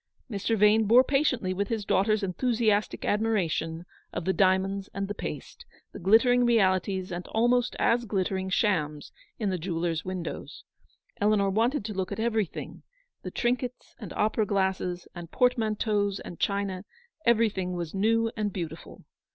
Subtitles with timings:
[0.31, 0.57] Mr.
[0.59, 5.99] Yane bore patiently with his daughter's enthusiastic admiration of the diamonds and the paste, the
[5.99, 10.63] glittering realities and almost as glitter ing shams in the jewellers' windows.
[11.17, 12.81] Eleanor wanted to look at everything,
[13.21, 16.83] the trinkets, and opera glasses, and portmanteaus, and china,—
[17.27, 19.05] everything was new and beautiful.